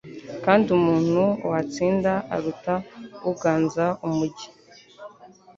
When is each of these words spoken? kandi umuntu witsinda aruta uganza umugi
kandi 0.45 0.65
umuntu 0.77 1.23
witsinda 1.49 2.13
aruta 2.35 2.73
uganza 3.31 3.85
umugi 4.07 4.47